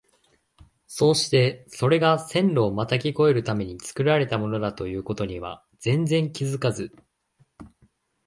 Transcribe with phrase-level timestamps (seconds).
[0.87, 6.91] そうしてそれが線路をまたぎ越えるために造られたものだという事には全然気づかず、